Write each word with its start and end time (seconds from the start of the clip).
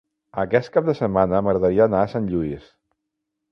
Aquest 0.43 0.71
cap 0.77 0.87
de 0.87 0.95
setmana 0.99 1.43
m'agradaria 1.47 1.87
anar 1.91 2.01
a 2.05 2.09
Sant 2.17 2.33
Lluís. 2.35 2.67